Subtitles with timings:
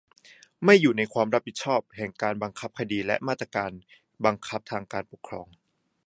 [0.65, 1.57] "ไม่อยู่ในความรับผิด
[1.97, 3.71] แห่งการบังคับคดีและมาตรการ
[4.25, 5.47] บังคับทางปกครอง"